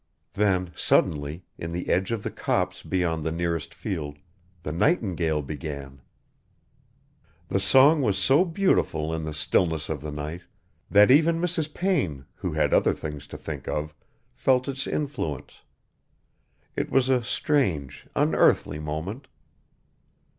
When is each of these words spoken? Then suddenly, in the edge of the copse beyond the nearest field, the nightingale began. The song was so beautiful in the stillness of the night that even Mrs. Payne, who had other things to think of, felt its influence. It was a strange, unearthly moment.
Then 0.33 0.71
suddenly, 0.75 1.45
in 1.59 1.73
the 1.73 1.87
edge 1.87 2.09
of 2.11 2.23
the 2.23 2.31
copse 2.31 2.81
beyond 2.81 3.23
the 3.23 3.31
nearest 3.31 3.71
field, 3.71 4.17
the 4.63 4.71
nightingale 4.71 5.43
began. 5.43 6.01
The 7.49 7.59
song 7.59 8.01
was 8.01 8.17
so 8.17 8.43
beautiful 8.43 9.13
in 9.13 9.25
the 9.25 9.31
stillness 9.35 9.89
of 9.89 10.01
the 10.01 10.11
night 10.11 10.41
that 10.89 11.11
even 11.11 11.39
Mrs. 11.39 11.71
Payne, 11.75 12.25
who 12.33 12.53
had 12.53 12.73
other 12.73 12.95
things 12.95 13.27
to 13.27 13.37
think 13.37 13.67
of, 13.67 13.93
felt 14.33 14.67
its 14.67 14.87
influence. 14.87 15.61
It 16.75 16.89
was 16.89 17.07
a 17.07 17.21
strange, 17.21 18.07
unearthly 18.15 18.79
moment. 18.79 19.27